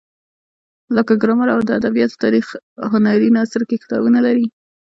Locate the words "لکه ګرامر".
0.95-1.47